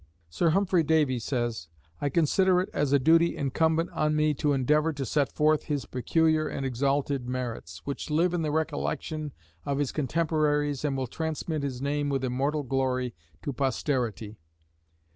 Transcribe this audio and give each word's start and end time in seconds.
Sir 0.31 0.49
Humphrey 0.49 0.81
Davy 0.81 1.19
says: 1.19 1.67
I 2.01 2.09
consider 2.09 2.59
it 2.59 2.71
as 2.73 2.91
a 2.91 2.97
duty 2.97 3.37
incumbent 3.37 3.91
on 3.91 4.15
me 4.15 4.33
to 4.33 4.51
endeavor 4.51 4.91
to 4.93 5.05
set 5.05 5.31
forth 5.31 5.65
his 5.65 5.85
peculiar 5.85 6.47
and 6.47 6.65
exalted 6.65 7.29
merits, 7.29 7.85
which 7.85 8.09
live 8.09 8.33
in 8.33 8.41
the 8.41 8.49
recollection 8.49 9.31
of 9.63 9.77
his 9.77 9.91
contemporaries 9.91 10.83
and 10.83 10.97
will 10.97 11.05
transmit 11.05 11.61
his 11.61 11.83
name 11.83 12.09
with 12.09 12.23
immortal 12.23 12.63
glory 12.63 13.13
to 13.43 13.53
posterity. 13.53 14.37